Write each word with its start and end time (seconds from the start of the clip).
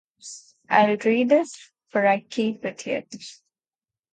I’ll 0.67 0.97
read 1.05 1.31
it: 1.31 1.49
for 1.89 2.07
I 2.07 2.21
keep 2.21 2.65
it 2.65 2.87
yet. 2.87 3.13